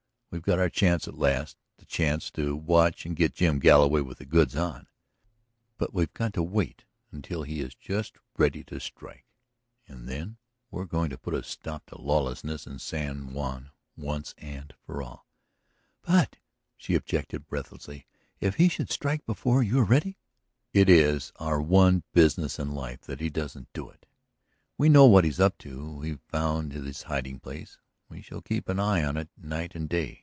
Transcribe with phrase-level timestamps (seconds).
[0.33, 4.19] We've got our chance at last; the chance to watch and get Jim Galloway with
[4.19, 4.87] the goods on.
[5.77, 9.25] But we've got to wait until he is just ready to strike.
[9.89, 10.37] And then
[10.71, 15.03] we are going to put a stop to lawlessness in San Juan once and for
[15.03, 15.27] all."
[16.01, 16.37] "But,"
[16.77, 18.07] she objected breathlessly,
[18.39, 20.17] "if he should strike before you are ready?"
[20.71, 24.05] "It is our one business in life that he doesn't do it.
[24.77, 28.41] We know what he is up to; we have found this hiding place; we shall
[28.41, 30.19] keep an eye on it night and day.